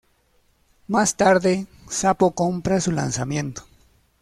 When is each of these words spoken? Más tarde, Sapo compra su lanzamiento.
Más 0.87 1.15
tarde, 1.15 1.67
Sapo 1.87 2.31
compra 2.31 2.81
su 2.81 2.91
lanzamiento. 2.91 3.65